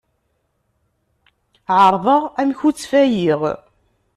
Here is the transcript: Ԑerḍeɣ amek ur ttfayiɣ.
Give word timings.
Ԑerḍeɣ 1.79 2.23
amek 2.39 2.59
ur 2.67 2.73
ttfayiɣ. 2.73 3.41